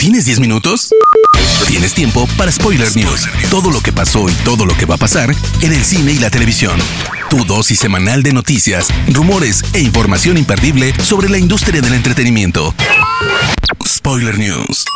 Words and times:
¿Tienes 0.00 0.24
10 0.24 0.40
minutos? 0.40 0.94
Tienes 1.68 1.92
tiempo 1.92 2.26
para 2.38 2.50
Spoiler 2.50 2.96
News. 2.96 3.28
Todo 3.50 3.70
lo 3.70 3.82
que 3.82 3.92
pasó 3.92 4.30
y 4.30 4.32
todo 4.46 4.64
lo 4.64 4.74
que 4.74 4.86
va 4.86 4.94
a 4.94 4.98
pasar 4.98 5.30
en 5.60 5.72
el 5.74 5.84
cine 5.84 6.12
y 6.12 6.18
la 6.18 6.30
televisión. 6.30 6.80
Tu 7.28 7.44
dosis 7.44 7.78
semanal 7.78 8.22
de 8.22 8.32
noticias, 8.32 8.88
rumores 9.08 9.62
e 9.74 9.80
información 9.80 10.38
imperdible 10.38 10.94
sobre 11.04 11.28
la 11.28 11.36
industria 11.36 11.82
del 11.82 11.92
entretenimiento. 11.92 12.74
Spoiler 13.86 14.38
News. 14.38 14.86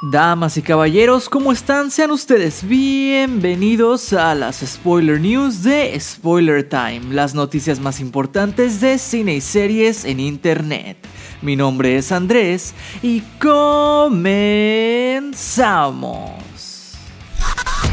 Damas 0.00 0.56
y 0.56 0.62
caballeros, 0.62 1.28
¿cómo 1.28 1.50
están? 1.50 1.90
Sean 1.90 2.12
ustedes 2.12 2.62
bienvenidos 2.62 4.12
a 4.12 4.32
las 4.36 4.58
Spoiler 4.64 5.20
News 5.20 5.64
de 5.64 5.98
Spoiler 5.98 6.62
Time, 6.62 7.00
las 7.10 7.34
noticias 7.34 7.80
más 7.80 7.98
importantes 7.98 8.80
de 8.80 8.96
cine 8.98 9.34
y 9.34 9.40
series 9.40 10.04
en 10.04 10.20
Internet. 10.20 10.98
Mi 11.42 11.56
nombre 11.56 11.96
es 11.96 12.12
Andrés 12.12 12.74
y 13.02 13.22
comenzamos. 13.40 14.36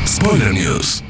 Spoiler 0.05 0.53
News. 0.53 1.03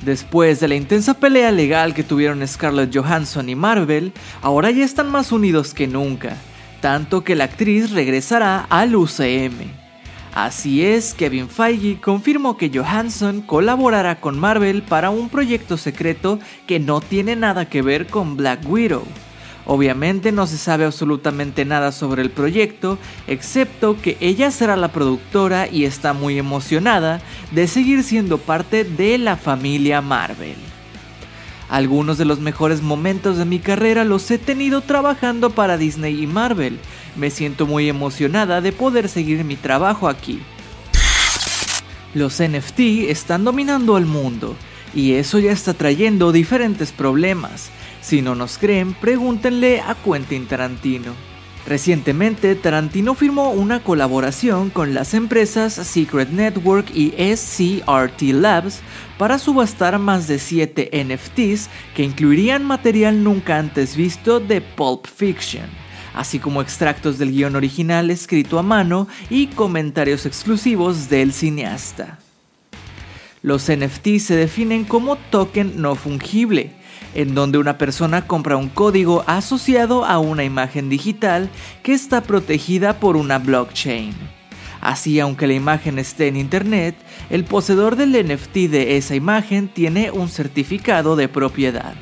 Después 0.00 0.58
de 0.58 0.68
la 0.68 0.76
intensa 0.76 1.12
pelea 1.12 1.52
legal 1.52 1.92
que 1.92 2.02
tuvieron 2.02 2.48
Scarlett 2.48 2.96
Johansson 2.96 3.50
y 3.50 3.54
Marvel, 3.56 4.14
ahora 4.40 4.70
ya 4.70 4.86
están 4.86 5.10
más 5.10 5.32
unidos 5.32 5.74
que 5.74 5.86
nunca, 5.86 6.38
tanto 6.80 7.22
que 7.24 7.34
la 7.34 7.44
actriz 7.44 7.90
regresará 7.90 8.60
al 8.70 8.96
UCM. 8.96 9.83
Así 10.34 10.84
es, 10.84 11.14
Kevin 11.14 11.48
Feige 11.48 12.00
confirmó 12.00 12.56
que 12.56 12.68
Johansson 12.74 13.40
colaborará 13.40 14.20
con 14.20 14.36
Marvel 14.36 14.82
para 14.82 15.10
un 15.10 15.28
proyecto 15.28 15.76
secreto 15.76 16.40
que 16.66 16.80
no 16.80 17.00
tiene 17.00 17.36
nada 17.36 17.68
que 17.68 17.82
ver 17.82 18.08
con 18.08 18.36
Black 18.36 18.68
Widow. 18.68 19.04
Obviamente 19.64 20.32
no 20.32 20.48
se 20.48 20.58
sabe 20.58 20.86
absolutamente 20.86 21.64
nada 21.64 21.92
sobre 21.92 22.22
el 22.22 22.30
proyecto, 22.30 22.98
excepto 23.28 23.96
que 24.02 24.16
ella 24.20 24.50
será 24.50 24.74
la 24.74 24.88
productora 24.88 25.68
y 25.68 25.84
está 25.84 26.12
muy 26.12 26.36
emocionada 26.36 27.20
de 27.52 27.68
seguir 27.68 28.02
siendo 28.02 28.38
parte 28.38 28.82
de 28.82 29.18
la 29.18 29.36
familia 29.36 30.00
Marvel. 30.00 30.73
Algunos 31.74 32.18
de 32.18 32.24
los 32.24 32.38
mejores 32.38 32.82
momentos 32.82 33.36
de 33.36 33.44
mi 33.44 33.58
carrera 33.58 34.04
los 34.04 34.30
he 34.30 34.38
tenido 34.38 34.80
trabajando 34.80 35.50
para 35.50 35.76
Disney 35.76 36.22
y 36.22 36.28
Marvel. 36.28 36.78
Me 37.16 37.30
siento 37.32 37.66
muy 37.66 37.88
emocionada 37.88 38.60
de 38.60 38.70
poder 38.70 39.08
seguir 39.08 39.42
mi 39.42 39.56
trabajo 39.56 40.08
aquí. 40.08 40.38
Los 42.14 42.40
NFT 42.40 43.08
están 43.08 43.42
dominando 43.42 43.98
el 43.98 44.06
mundo 44.06 44.54
y 44.94 45.14
eso 45.14 45.40
ya 45.40 45.50
está 45.50 45.74
trayendo 45.74 46.30
diferentes 46.30 46.92
problemas. 46.92 47.70
Si 48.00 48.22
no 48.22 48.36
nos 48.36 48.56
creen, 48.56 48.94
pregúntenle 48.94 49.80
a 49.80 49.96
Quentin 49.96 50.46
Tarantino. 50.46 51.33
Recientemente, 51.66 52.54
Tarantino 52.56 53.14
firmó 53.14 53.50
una 53.50 53.80
colaboración 53.82 54.68
con 54.68 54.92
las 54.92 55.14
empresas 55.14 55.72
Secret 55.72 56.28
Network 56.28 56.90
y 56.94 57.14
SCRT 57.16 58.20
Labs 58.34 58.80
para 59.16 59.38
subastar 59.38 59.98
más 59.98 60.28
de 60.28 60.38
7 60.38 60.90
NFTs 60.92 61.70
que 61.96 62.02
incluirían 62.02 62.64
material 62.64 63.24
nunca 63.24 63.58
antes 63.58 63.96
visto 63.96 64.40
de 64.40 64.60
Pulp 64.60 65.06
Fiction, 65.06 65.64
así 66.12 66.38
como 66.38 66.60
extractos 66.60 67.18
del 67.18 67.32
guion 67.32 67.56
original 67.56 68.10
escrito 68.10 68.58
a 68.58 68.62
mano 68.62 69.08
y 69.30 69.46
comentarios 69.46 70.26
exclusivos 70.26 71.08
del 71.08 71.32
cineasta. 71.32 72.18
Los 73.40 73.70
NFTs 73.70 74.24
se 74.24 74.36
definen 74.36 74.84
como 74.84 75.16
token 75.16 75.80
no 75.80 75.94
fungible, 75.94 76.72
en 77.14 77.34
donde 77.34 77.58
una 77.58 77.78
persona 77.78 78.26
compra 78.26 78.56
un 78.56 78.68
código 78.68 79.24
asociado 79.26 80.04
a 80.04 80.18
una 80.18 80.44
imagen 80.44 80.88
digital 80.88 81.48
que 81.82 81.92
está 81.92 82.22
protegida 82.22 83.00
por 83.00 83.16
una 83.16 83.38
blockchain. 83.38 84.14
Así, 84.80 85.18
aunque 85.18 85.46
la 85.46 85.54
imagen 85.54 85.98
esté 85.98 86.28
en 86.28 86.36
Internet, 86.36 86.94
el 87.30 87.44
poseedor 87.44 87.96
del 87.96 88.12
NFT 88.12 88.54
de 88.68 88.96
esa 88.98 89.14
imagen 89.14 89.68
tiene 89.68 90.10
un 90.10 90.28
certificado 90.28 91.16
de 91.16 91.28
propiedad. 91.28 91.94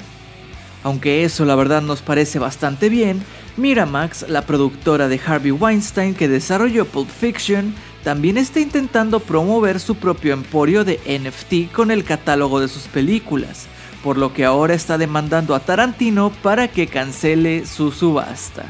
Aunque 0.83 1.23
eso 1.23 1.45
la 1.45 1.55
verdad 1.55 1.81
nos 1.81 2.03
parece 2.03 2.41
bastante 2.41 2.89
bien, 2.89 3.23
Miramax, 3.57 4.29
la 4.29 4.47
productora 4.47 5.09
de 5.09 5.21
Harvey 5.25 5.53
Weinstein 5.53 6.15
que 6.15 6.27
desarrolló 6.27 6.87
Pulp 6.87 7.09
Fiction, 7.09 7.75
también 8.03 8.37
está 8.37 8.59
intentando 8.59 9.21
promover 9.21 9.79
su 9.79 9.95
propio 9.95 10.33
emporio 10.33 10.85
de 10.85 10.99
NFT 11.07 11.73
con 11.73 11.91
el 11.91 12.03
catálogo 12.03 12.61
de 12.61 12.67
sus 12.67 12.85
películas, 12.85 13.69
por 14.03 14.19
lo 14.19 14.33
que 14.33 14.45
ahora 14.45 14.75
está 14.75 14.99
demandando 14.99 15.55
a 15.55 15.61
Tarantino 15.61 16.31
para 16.43 16.69
que 16.69 16.87
cancele 16.87 17.67
su 17.67 17.93
subasta. 17.93 18.65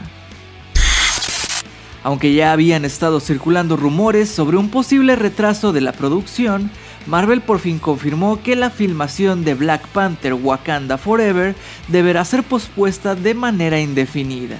Aunque 2.04 2.34
ya 2.34 2.52
habían 2.52 2.84
estado 2.84 3.20
circulando 3.20 3.76
rumores 3.76 4.28
sobre 4.28 4.56
un 4.56 4.70
posible 4.70 5.14
retraso 5.14 5.72
de 5.72 5.80
la 5.80 5.92
producción, 5.92 6.70
Marvel 7.06 7.40
por 7.40 7.58
fin 7.58 7.78
confirmó 7.78 8.42
que 8.42 8.56
la 8.56 8.70
filmación 8.70 9.44
de 9.44 9.54
Black 9.54 9.86
Panther 9.88 10.34
Wakanda 10.34 10.98
Forever 10.98 11.54
deberá 11.88 12.24
ser 12.24 12.42
pospuesta 12.42 13.14
de 13.14 13.34
manera 13.34 13.80
indefinida. 13.80 14.56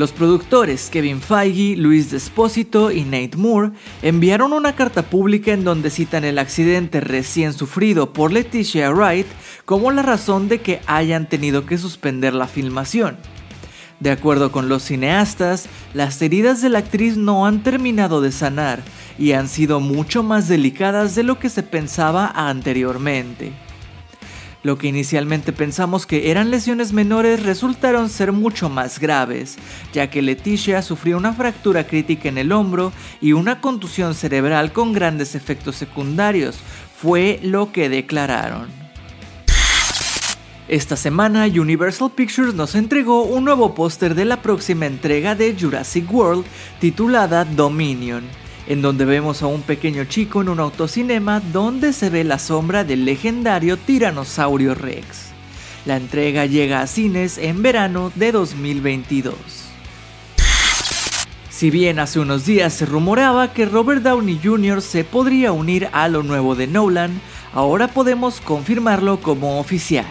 Los 0.00 0.12
productores 0.12 0.88
Kevin 0.88 1.20
Feige, 1.20 1.76
Luis 1.76 2.10
Despósito 2.10 2.90
y 2.90 3.02
Nate 3.02 3.36
Moore 3.36 3.72
enviaron 4.00 4.54
una 4.54 4.74
carta 4.74 5.02
pública 5.02 5.52
en 5.52 5.62
donde 5.62 5.90
citan 5.90 6.24
el 6.24 6.38
accidente 6.38 7.02
recién 7.02 7.52
sufrido 7.52 8.14
por 8.14 8.32
Leticia 8.32 8.90
Wright 8.90 9.26
como 9.66 9.90
la 9.90 10.00
razón 10.00 10.48
de 10.48 10.62
que 10.62 10.80
hayan 10.86 11.28
tenido 11.28 11.66
que 11.66 11.76
suspender 11.76 12.32
la 12.32 12.46
filmación. 12.46 13.18
De 13.98 14.10
acuerdo 14.10 14.50
con 14.50 14.70
los 14.70 14.84
cineastas, 14.84 15.68
las 15.92 16.22
heridas 16.22 16.62
de 16.62 16.70
la 16.70 16.78
actriz 16.78 17.18
no 17.18 17.44
han 17.44 17.62
terminado 17.62 18.22
de 18.22 18.32
sanar 18.32 18.80
y 19.18 19.32
han 19.32 19.48
sido 19.48 19.80
mucho 19.80 20.22
más 20.22 20.48
delicadas 20.48 21.14
de 21.14 21.24
lo 21.24 21.38
que 21.38 21.50
se 21.50 21.62
pensaba 21.62 22.32
anteriormente. 22.34 23.52
Lo 24.62 24.76
que 24.76 24.88
inicialmente 24.88 25.52
pensamos 25.52 26.06
que 26.06 26.30
eran 26.30 26.50
lesiones 26.50 26.92
menores 26.92 27.42
resultaron 27.42 28.10
ser 28.10 28.32
mucho 28.32 28.68
más 28.68 28.98
graves, 28.98 29.56
ya 29.94 30.10
que 30.10 30.20
Leticia 30.20 30.82
sufrió 30.82 31.16
una 31.16 31.32
fractura 31.32 31.86
crítica 31.86 32.28
en 32.28 32.36
el 32.36 32.52
hombro 32.52 32.92
y 33.22 33.32
una 33.32 33.62
contusión 33.62 34.14
cerebral 34.14 34.72
con 34.72 34.92
grandes 34.92 35.34
efectos 35.34 35.76
secundarios, 35.76 36.58
fue 37.00 37.40
lo 37.42 37.72
que 37.72 37.88
declararon. 37.88 38.68
Esta 40.68 40.94
semana 40.94 41.46
Universal 41.46 42.12
Pictures 42.14 42.54
nos 42.54 42.74
entregó 42.74 43.24
un 43.24 43.44
nuevo 43.44 43.74
póster 43.74 44.14
de 44.14 44.24
la 44.24 44.40
próxima 44.40 44.86
entrega 44.86 45.34
de 45.34 45.56
Jurassic 45.58 46.12
World 46.12 46.44
titulada 46.78 47.44
Dominion, 47.44 48.22
en 48.70 48.82
donde 48.82 49.04
vemos 49.04 49.42
a 49.42 49.48
un 49.48 49.62
pequeño 49.62 50.04
chico 50.04 50.42
en 50.42 50.48
un 50.48 50.60
autocinema 50.60 51.40
donde 51.40 51.92
se 51.92 52.08
ve 52.08 52.22
la 52.22 52.38
sombra 52.38 52.84
del 52.84 53.04
legendario 53.04 53.76
tiranosaurio 53.76 54.76
Rex. 54.76 55.32
La 55.86 55.96
entrega 55.96 56.46
llega 56.46 56.80
a 56.80 56.86
cines 56.86 57.36
en 57.36 57.62
verano 57.62 58.12
de 58.14 58.30
2022. 58.30 59.34
Si 61.50 61.70
bien 61.70 61.98
hace 61.98 62.20
unos 62.20 62.46
días 62.46 62.72
se 62.72 62.86
rumoraba 62.86 63.52
que 63.52 63.66
Robert 63.66 64.04
Downey 64.04 64.38
Jr. 64.40 64.80
se 64.80 65.02
podría 65.02 65.50
unir 65.50 65.88
a 65.90 66.06
lo 66.06 66.22
nuevo 66.22 66.54
de 66.54 66.68
Nolan, 66.68 67.20
ahora 67.52 67.88
podemos 67.88 68.40
confirmarlo 68.40 69.20
como 69.20 69.58
oficial. 69.58 70.06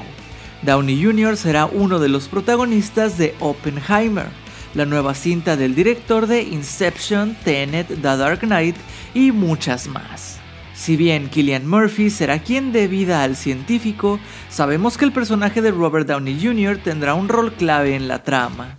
Downey 0.64 1.02
Jr. 1.02 1.38
será 1.38 1.66
uno 1.66 1.98
de 1.98 2.10
los 2.10 2.28
protagonistas 2.28 3.18
de 3.18 3.34
Oppenheimer, 3.40 4.28
la 4.74 4.86
nueva 4.86 5.14
cinta 5.14 5.56
del 5.56 5.76
director 5.76 6.28
de 6.28 6.44
Inception, 6.44 7.36
Tenet, 7.44 7.88
The 7.88 7.96
Dark 7.96 8.42
Knight 8.42 8.76
y 9.14 9.32
muchas 9.32 9.88
más. 9.88 10.40
Si 10.76 10.96
bien 10.96 11.30
Killian 11.30 11.68
Murphy 11.68 12.10
será 12.10 12.40
quien 12.40 12.72
dé 12.72 12.88
vida 12.88 13.24
al 13.24 13.36
científico, 13.36 14.20
sabemos 14.50 14.98
que 14.98 15.06
el 15.06 15.12
personaje 15.12 15.62
de 15.62 15.72
Robert 15.72 16.08
Downey 16.08 16.40
Jr. 16.42 16.78
tendrá 16.78 17.16
un 17.16 17.28
rol 17.28 17.52
clave 17.54 17.96
en 17.96 18.08
la 18.08 18.24
trama. 18.24 18.78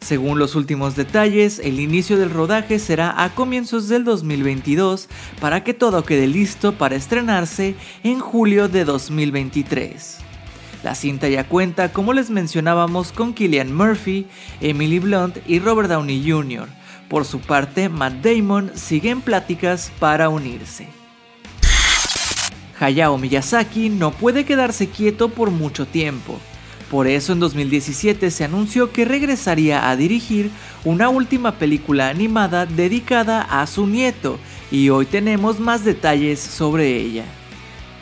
Según 0.00 0.38
los 0.38 0.54
últimos 0.54 0.96
detalles, 0.96 1.58
el 1.58 1.80
inicio 1.80 2.18
del 2.18 2.30
rodaje 2.30 2.78
será 2.78 3.24
a 3.24 3.34
comienzos 3.34 3.88
del 3.88 4.04
2022 4.04 5.08
para 5.40 5.64
que 5.64 5.72
todo 5.72 6.04
quede 6.04 6.26
listo 6.26 6.74
para 6.76 6.94
estrenarse 6.94 7.74
en 8.02 8.20
julio 8.20 8.68
de 8.68 8.84
2023. 8.84 10.18
La 10.84 10.94
cinta 10.94 11.30
ya 11.30 11.44
cuenta, 11.48 11.94
como 11.94 12.12
les 12.12 12.28
mencionábamos, 12.28 13.10
con 13.10 13.32
Killian 13.32 13.74
Murphy, 13.74 14.26
Emily 14.60 14.98
Blunt 14.98 15.38
y 15.46 15.58
Robert 15.58 15.88
Downey 15.88 16.30
Jr. 16.30 16.68
Por 17.08 17.24
su 17.24 17.40
parte, 17.40 17.88
Matt 17.88 18.22
Damon 18.22 18.70
sigue 18.74 19.08
en 19.08 19.22
pláticas 19.22 19.90
para 19.98 20.28
unirse. 20.28 20.86
Hayao 22.78 23.16
Miyazaki 23.16 23.88
no 23.88 24.10
puede 24.10 24.44
quedarse 24.44 24.90
quieto 24.90 25.30
por 25.30 25.50
mucho 25.50 25.86
tiempo. 25.86 26.38
Por 26.90 27.06
eso 27.06 27.32
en 27.32 27.40
2017 27.40 28.30
se 28.30 28.44
anunció 28.44 28.92
que 28.92 29.06
regresaría 29.06 29.88
a 29.88 29.96
dirigir 29.96 30.50
una 30.84 31.08
última 31.08 31.52
película 31.52 32.10
animada 32.10 32.66
dedicada 32.66 33.40
a 33.40 33.66
su 33.66 33.86
nieto 33.86 34.38
y 34.70 34.90
hoy 34.90 35.06
tenemos 35.06 35.58
más 35.60 35.82
detalles 35.82 36.40
sobre 36.40 36.94
ella. 36.94 37.24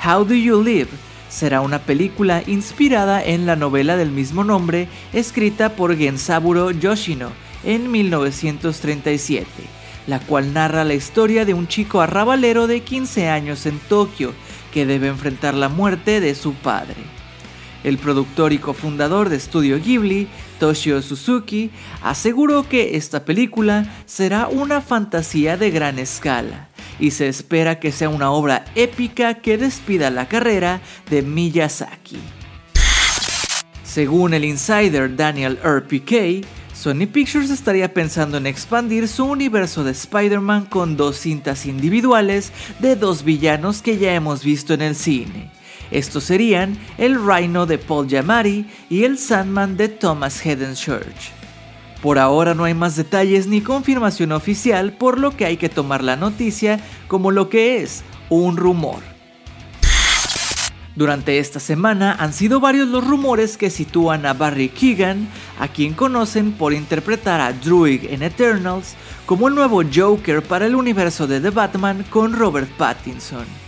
How 0.05 0.25
Do 0.25 0.35
You 0.35 0.61
Live 0.65 1.12
será 1.33 1.63
una 1.63 1.79
película 1.79 2.43
inspirada 2.47 3.25
en 3.25 3.47
la 3.47 3.57
novela 3.57 3.97
del 3.97 4.11
mismo 4.11 4.45
nombre 4.45 4.89
escrita 5.15 5.75
por 5.77 5.97
Gensaburo 5.97 6.71
Yoshino 6.71 7.31
en 7.65 7.91
1937, 7.91 9.47
la 10.07 10.21
cual 10.21 10.53
narra 10.53 10.85
la 10.85 10.93
historia 10.93 11.47
de 11.47 11.55
un 11.55 11.69
chico 11.69 12.03
arrabalero 12.03 12.67
de 12.67 12.81
15 12.81 13.31
años 13.31 13.65
en 13.65 13.79
Tokio 13.79 14.35
que 14.75 14.85
debe 14.85 15.09
enfrentar 15.09 15.55
la 15.55 15.71
muerte 15.71 16.21
de 16.21 16.35
su 16.35 16.53
padre. 16.53 16.97
El 17.83 17.97
productor 17.97 18.53
y 18.53 18.59
cofundador 18.59 19.31
de 19.31 19.41
Studio 19.41 19.81
Ghibli, 19.81 20.29
Toshio 20.61 21.01
Suzuki, 21.01 21.71
aseguró 22.03 22.69
que 22.69 22.97
esta 22.97 23.25
película 23.25 23.87
será 24.05 24.49
una 24.49 24.83
fantasía 24.83 25.57
de 25.57 25.71
gran 25.71 25.99
escala 25.99 26.69
y 26.99 27.13
se 27.13 27.29
espera 27.29 27.81
que 27.81 27.93
sea 27.93 28.09
una 28.09 28.31
obra 28.31 28.65
épica 28.75 29.35
que 29.35 29.59
despida 29.59 30.11
la 30.11 30.29
carrera 30.29 30.81
de 31.11 31.23
Miyazaki. 31.23 32.19
Según 33.85 34.35
el 34.35 34.45
insider 34.45 35.15
Daniel 35.17 35.59
R.P.K., 35.63 36.47
Sony 36.75 37.07
Pictures 37.07 37.51
estaría 37.51 37.93
pensando 37.93 38.39
en 38.39 38.47
expandir 38.47 39.07
su 39.07 39.25
universo 39.25 39.85
de 39.85 39.93
Spider-Man 39.93 40.67
con 40.67 40.97
dos 40.97 41.17
cintas 41.17 41.67
individuales 41.67 42.53
de 42.81 42.97
dos 42.97 43.23
villanos 43.23 43.83
que 43.83 43.99
ya 43.99 44.15
hemos 44.15 44.43
visto 44.43 44.75
en 44.75 44.83
el 44.83 44.97
cine. 44.97 45.51
Estos 45.93 46.25
serían 46.25 46.79
el 46.97 47.25
Rhino 47.25 47.67
de 47.67 47.79
Paul 47.79 48.09
Giamatti 48.09 48.67
y 48.89 49.05
el 49.05 49.19
Sandman 49.19 49.77
de 49.77 49.91
Thomas 49.91 50.45
Hedden 50.45 50.75
Church. 50.75 51.42
Por 52.03 52.19
ahora 52.19 52.55
no 52.55 52.65
hay 52.65 52.75
más 52.75 52.97
detalles 52.97 53.47
ni 53.47 53.61
confirmación 53.61 54.33
oficial, 54.33 54.93
por 54.93 55.21
lo 55.21 55.37
que 55.37 55.47
hay 55.47 55.57
que 55.57 55.69
tomar 55.69 56.03
la 56.03 56.17
noticia 56.17 56.81
como 57.07 57.31
lo 57.31 57.49
que 57.49 57.81
es, 57.81 58.03
un 58.29 58.57
rumor. 58.57 58.99
Durante 60.97 61.39
esta 61.39 61.61
semana 61.61 62.17
han 62.19 62.33
sido 62.33 62.59
varios 62.59 62.89
los 62.89 63.07
rumores 63.07 63.57
que 63.57 63.71
sitúan 63.71 64.27
a 64.27 64.35
Barry 64.35 64.69
Keegan, 64.69 65.29
a 65.61 65.69
quien 65.69 65.95
conocen 65.95 66.53
por 66.53 66.73
interpretar 66.73 67.41
a 67.41 67.53
Druig 67.53 68.13
en 68.13 68.25
Eternals, 68.25 68.95
como 69.25 69.47
el 69.47 69.55
nuevo 69.55 69.83
Joker 69.95 70.43
para 70.43 70.67
el 70.67 70.75
universo 70.75 71.29
de 71.29 71.41
The 71.41 71.51
Batman 71.51 72.05
con 72.11 72.33
Robert 72.33 72.69
Pattinson. 72.77 73.62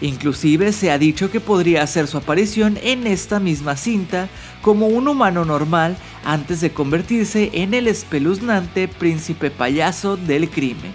Inclusive 0.00 0.72
se 0.72 0.90
ha 0.90 0.98
dicho 0.98 1.30
que 1.30 1.40
podría 1.40 1.82
hacer 1.82 2.06
su 2.06 2.16
aparición 2.16 2.78
en 2.82 3.06
esta 3.06 3.38
misma 3.38 3.76
cinta 3.76 4.28
como 4.62 4.86
un 4.86 5.08
humano 5.08 5.44
normal 5.44 5.96
antes 6.24 6.60
de 6.60 6.72
convertirse 6.72 7.50
en 7.52 7.74
el 7.74 7.86
espeluznante 7.86 8.88
príncipe 8.88 9.50
payaso 9.50 10.16
del 10.16 10.48
crimen. 10.48 10.92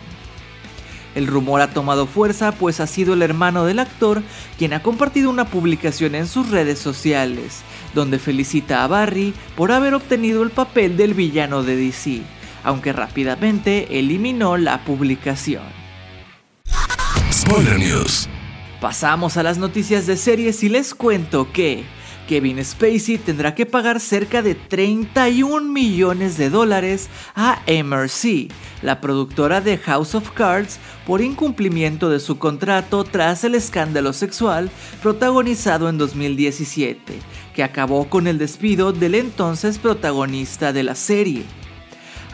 El 1.14 1.28
rumor 1.28 1.62
ha 1.62 1.72
tomado 1.72 2.08
fuerza 2.08 2.52
pues 2.52 2.80
ha 2.80 2.88
sido 2.88 3.14
el 3.14 3.22
hermano 3.22 3.66
del 3.66 3.80
actor 3.80 4.22
quien 4.58 4.74
ha 4.74 4.84
compartido 4.84 5.30
una 5.30 5.46
publicación 5.46 6.14
en 6.14 6.28
sus 6.28 6.50
redes 6.50 6.78
sociales, 6.80 7.62
donde 7.94 8.20
felicita 8.20 8.84
a 8.84 8.88
Barry 8.88 9.34
por 9.56 9.72
haber 9.72 9.94
obtenido 9.94 10.44
el 10.44 10.50
papel 10.50 10.98
del 10.98 11.14
villano 11.14 11.64
de 11.64 11.78
DC, 11.78 12.22
aunque 12.64 12.92
rápidamente 12.92 13.98
eliminó 13.98 14.58
la 14.58 14.84
publicación. 14.84 15.64
Spoiler 17.32 17.80
News. 17.80 18.28
Pasamos 18.82 19.38
a 19.38 19.44
las 19.44 19.58
noticias 19.58 20.06
de 20.06 20.18
series 20.18 20.62
y 20.64 20.70
les 20.70 20.94
cuento 20.94 21.52
que 21.52 21.86
Kevin 22.28 22.64
Spacey 22.64 23.18
tendrá 23.18 23.56
que 23.56 23.66
pagar 23.66 24.00
cerca 24.00 24.42
de 24.42 24.56
31 24.56 25.72
millones 25.72 26.38
de 26.38 26.50
dólares 26.50 27.10
a 27.36 27.62
MRC, 27.68 28.50
la 28.82 29.00
productora 29.00 29.62
de 29.62 29.78
House 29.78 30.16
of 30.16 30.32
Cards, 30.32 30.80
por 31.06 31.22
incumplimiento 31.22 32.10
de 32.10 32.20
su 32.20 32.38
contrato 32.38 33.04
tras 33.04 33.44
el 33.44 33.56
escándalo 33.56 34.12
sexual 34.12 34.70
protagonizado 35.02 35.88
en 35.88 35.98
2017, 35.98 37.14
que 37.54 37.64
acabó 37.64 38.10
con 38.10 38.28
el 38.28 38.38
despido 38.38 38.92
del 38.92 39.16
entonces 39.16 39.78
protagonista 39.78 40.74
de 40.74 40.84
la 40.84 40.96
serie. 40.96 41.44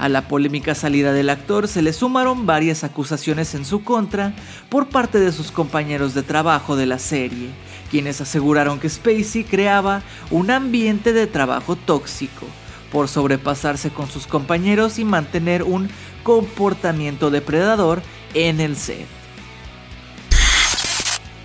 A 0.01 0.09
la 0.09 0.27
polémica 0.27 0.73
salida 0.73 1.13
del 1.13 1.29
actor 1.29 1.67
se 1.67 1.83
le 1.83 1.93
sumaron 1.93 2.47
varias 2.47 2.83
acusaciones 2.83 3.53
en 3.53 3.65
su 3.65 3.83
contra 3.83 4.33
por 4.67 4.89
parte 4.89 5.19
de 5.19 5.31
sus 5.31 5.51
compañeros 5.51 6.15
de 6.15 6.23
trabajo 6.23 6.75
de 6.75 6.87
la 6.87 6.97
serie, 6.97 7.49
quienes 7.91 8.19
aseguraron 8.19 8.79
que 8.79 8.89
Spacey 8.89 9.43
creaba 9.43 10.01
un 10.31 10.49
ambiente 10.49 11.13
de 11.13 11.27
trabajo 11.27 11.75
tóxico 11.75 12.47
por 12.91 13.09
sobrepasarse 13.09 13.91
con 13.91 14.09
sus 14.09 14.25
compañeros 14.25 14.97
y 14.97 15.05
mantener 15.05 15.61
un 15.61 15.87
comportamiento 16.23 17.29
depredador 17.29 18.01
en 18.33 18.59
el 18.59 18.77
set. 18.77 19.05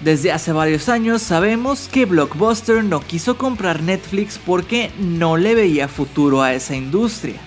Desde 0.01 0.33
hace 0.33 0.53
varios 0.53 0.89
años 0.89 1.21
sabemos 1.21 1.91
que 1.93 2.07
Blockbuster 2.07 2.83
no 2.83 3.01
quiso 3.01 3.37
comprar 3.37 3.83
Netflix 3.83 4.39
porque 4.39 4.93
no 4.99 5.37
le 5.37 5.55
veía 5.55 5.89
futuro 5.89 6.41
a 6.41 6.55
esa 6.55 6.75
industria. 6.75 7.46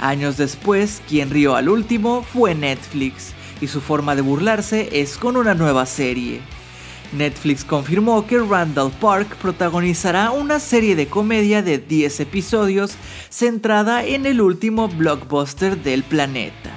Años 0.00 0.36
después, 0.36 1.02
quien 1.08 1.30
rió 1.30 1.56
al 1.56 1.68
último 1.68 2.22
fue 2.22 2.54
Netflix, 2.54 3.32
y 3.60 3.68
su 3.68 3.80
forma 3.80 4.14
de 4.14 4.22
burlarse 4.22 4.88
es 4.92 5.16
con 5.16 5.36
una 5.36 5.54
nueva 5.54 5.86
serie. 5.86 6.40
Netflix 7.12 7.64
confirmó 7.64 8.26
que 8.26 8.38
Randall 8.38 8.90
Park 9.00 9.36
protagonizará 9.36 10.30
una 10.30 10.58
serie 10.58 10.96
de 10.96 11.06
comedia 11.06 11.62
de 11.62 11.78
10 11.78 12.20
episodios 12.20 12.96
centrada 13.30 14.04
en 14.04 14.26
el 14.26 14.40
último 14.40 14.88
blockbuster 14.88 15.78
del 15.82 16.02
planeta. 16.02 16.70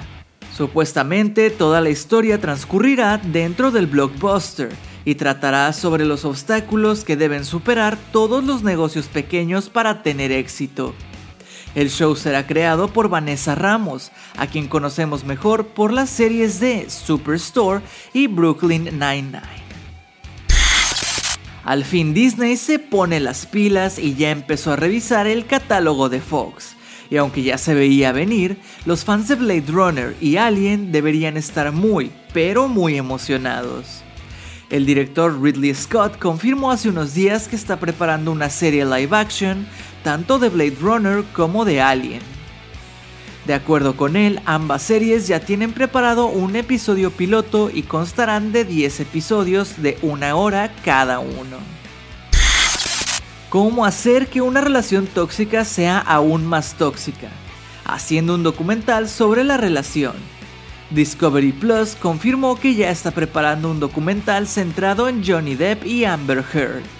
Supuestamente 0.56 1.50
toda 1.50 1.80
la 1.80 1.90
historia 1.90 2.40
transcurrirá 2.40 3.18
dentro 3.18 3.70
del 3.70 3.86
blockbuster 3.86 4.70
y 5.04 5.14
tratará 5.14 5.72
sobre 5.72 6.04
los 6.04 6.24
obstáculos 6.24 7.04
que 7.04 7.16
deben 7.16 7.44
superar 7.44 7.96
todos 8.12 8.44
los 8.44 8.62
negocios 8.62 9.06
pequeños 9.06 9.70
para 9.70 10.02
tener 10.02 10.32
éxito. 10.32 10.94
El 11.74 11.90
show 11.90 12.16
será 12.16 12.46
creado 12.46 12.88
por 12.88 13.08
Vanessa 13.08 13.54
Ramos, 13.54 14.10
a 14.36 14.46
quien 14.46 14.68
conocemos 14.68 15.24
mejor 15.24 15.68
por 15.68 15.92
las 15.92 16.10
series 16.10 16.60
de 16.60 16.88
Superstore 16.88 17.82
y 18.12 18.26
Brooklyn 18.26 18.84
Nine-Nine. 18.84 19.58
Al 21.64 21.84
fin 21.84 22.14
Disney 22.14 22.56
se 22.56 22.78
pone 22.78 23.20
las 23.20 23.44
pilas 23.44 23.98
y 23.98 24.14
ya 24.14 24.30
empezó 24.30 24.72
a 24.72 24.76
revisar 24.76 25.26
el 25.26 25.44
catálogo 25.44 26.08
de 26.08 26.20
Fox. 26.20 26.74
Y 27.10 27.18
aunque 27.18 27.42
ya 27.42 27.58
se 27.58 27.74
veía 27.74 28.12
venir, 28.12 28.58
los 28.86 29.04
fans 29.04 29.28
de 29.28 29.34
Blade 29.34 29.64
Runner 29.68 30.16
y 30.20 30.36
Alien 30.36 30.92
deberían 30.92 31.36
estar 31.36 31.72
muy, 31.72 32.10
pero 32.32 32.68
muy 32.68 32.96
emocionados. 32.96 34.02
El 34.70 34.84
director 34.84 35.40
Ridley 35.40 35.74
Scott 35.74 36.18
confirmó 36.18 36.70
hace 36.70 36.90
unos 36.90 37.14
días 37.14 37.48
que 37.48 37.56
está 37.56 37.80
preparando 37.80 38.30
una 38.30 38.50
serie 38.50 38.84
live 38.84 39.16
action 39.16 39.66
tanto 40.02 40.38
de 40.38 40.48
Blade 40.48 40.76
Runner 40.80 41.24
como 41.32 41.64
de 41.64 41.80
Alien. 41.80 42.22
De 43.46 43.54
acuerdo 43.54 43.96
con 43.96 44.16
él, 44.16 44.40
ambas 44.44 44.82
series 44.82 45.26
ya 45.26 45.40
tienen 45.40 45.72
preparado 45.72 46.26
un 46.26 46.54
episodio 46.54 47.10
piloto 47.10 47.70
y 47.72 47.82
constarán 47.82 48.52
de 48.52 48.64
10 48.64 49.00
episodios 49.00 49.80
de 49.80 49.96
una 50.02 50.34
hora 50.34 50.70
cada 50.84 51.18
uno. 51.18 51.56
¿Cómo 53.48 53.86
hacer 53.86 54.26
que 54.26 54.42
una 54.42 54.60
relación 54.60 55.06
tóxica 55.06 55.64
sea 55.64 55.98
aún 55.98 56.44
más 56.44 56.74
tóxica? 56.74 57.30
Haciendo 57.86 58.34
un 58.34 58.42
documental 58.42 59.08
sobre 59.08 59.44
la 59.44 59.56
relación. 59.56 60.16
Discovery 60.90 61.52
Plus 61.52 61.94
confirmó 61.94 62.60
que 62.60 62.74
ya 62.74 62.90
está 62.90 63.12
preparando 63.12 63.70
un 63.70 63.80
documental 63.80 64.46
centrado 64.46 65.08
en 65.08 65.24
Johnny 65.26 65.54
Depp 65.54 65.86
y 65.86 66.04
Amber 66.04 66.44
Heard 66.52 66.97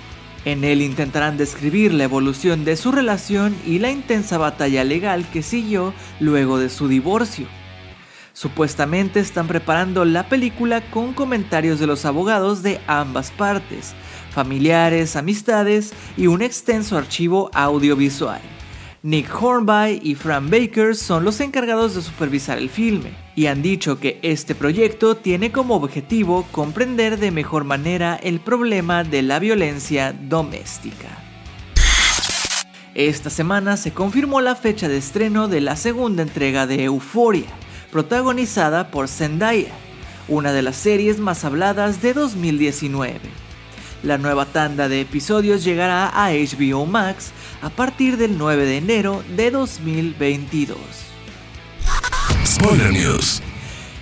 en 0.52 0.64
él 0.64 0.80
intentarán 0.80 1.36
describir 1.36 1.92
la 1.92 2.04
evolución 2.04 2.64
de 2.64 2.76
su 2.76 2.90
relación 2.90 3.54
y 3.66 3.80
la 3.80 3.90
intensa 3.90 4.38
batalla 4.38 4.82
legal 4.82 5.28
que 5.30 5.42
siguió 5.42 5.92
luego 6.20 6.58
de 6.58 6.70
su 6.70 6.88
divorcio. 6.88 7.46
Supuestamente 8.32 9.20
están 9.20 9.46
preparando 9.46 10.06
la 10.06 10.28
película 10.28 10.80
con 10.90 11.12
comentarios 11.12 11.80
de 11.80 11.86
los 11.86 12.06
abogados 12.06 12.62
de 12.62 12.80
ambas 12.86 13.30
partes, 13.30 13.94
familiares, 14.30 15.16
amistades 15.16 15.92
y 16.16 16.28
un 16.28 16.40
extenso 16.40 16.96
archivo 16.96 17.50
audiovisual. 17.52 18.40
Nick 19.02 19.30
Hornby 19.32 20.00
y 20.02 20.16
Fran 20.16 20.50
Baker 20.50 20.96
son 20.96 21.24
los 21.24 21.38
encargados 21.38 21.94
de 21.94 22.02
supervisar 22.02 22.58
el 22.58 22.68
filme 22.68 23.12
y 23.36 23.46
han 23.46 23.62
dicho 23.62 24.00
que 24.00 24.18
este 24.22 24.56
proyecto 24.56 25.16
tiene 25.16 25.52
como 25.52 25.76
objetivo 25.76 26.48
comprender 26.50 27.20
de 27.20 27.30
mejor 27.30 27.62
manera 27.62 28.16
el 28.16 28.40
problema 28.40 29.04
de 29.04 29.22
la 29.22 29.38
violencia 29.38 30.12
doméstica. 30.12 31.08
Esta 32.94 33.30
semana 33.30 33.76
se 33.76 33.92
confirmó 33.92 34.40
la 34.40 34.56
fecha 34.56 34.88
de 34.88 34.96
estreno 34.96 35.46
de 35.46 35.60
la 35.60 35.76
segunda 35.76 36.24
entrega 36.24 36.66
de 36.66 36.82
Euphoria, 36.82 37.46
protagonizada 37.92 38.90
por 38.90 39.06
Zendaya, 39.06 39.70
una 40.26 40.52
de 40.52 40.62
las 40.62 40.74
series 40.74 41.20
más 41.20 41.44
habladas 41.44 42.02
de 42.02 42.14
2019. 42.14 43.47
La 44.02 44.16
nueva 44.16 44.46
tanda 44.46 44.88
de 44.88 45.00
episodios 45.00 45.64
llegará 45.64 46.08
a 46.08 46.30
HBO 46.30 46.86
Max 46.86 47.32
a 47.60 47.68
partir 47.68 48.16
del 48.16 48.38
9 48.38 48.64
de 48.64 48.76
enero 48.76 49.24
de 49.36 49.50
2022. 49.50 50.78
Spoiler 52.46 52.92
News. 52.92 53.42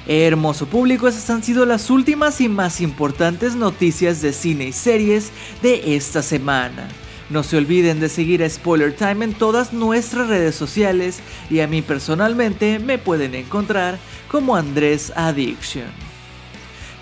Hermoso 0.06 0.66
público, 0.66 1.08
esas 1.08 1.30
han 1.30 1.42
sido 1.42 1.64
las 1.64 1.88
últimas 1.88 2.42
y 2.42 2.48
más 2.48 2.82
importantes 2.82 3.56
noticias 3.56 4.20
de 4.20 4.34
cine 4.34 4.66
y 4.66 4.72
series 4.72 5.30
de 5.62 5.96
esta 5.96 6.22
semana. 6.22 6.88
No 7.30 7.42
se 7.42 7.56
olviden 7.56 7.98
de 7.98 8.10
seguir 8.10 8.44
a 8.44 8.50
Spoiler 8.50 8.94
Time 8.94 9.24
en 9.24 9.32
todas 9.32 9.72
nuestras 9.72 10.28
redes 10.28 10.54
sociales 10.54 11.20
y 11.48 11.60
a 11.60 11.66
mí 11.66 11.80
personalmente 11.80 12.78
me 12.78 12.98
pueden 12.98 13.34
encontrar 13.34 13.98
como 14.30 14.56
Andrés 14.56 15.10
Addiction. 15.16 16.05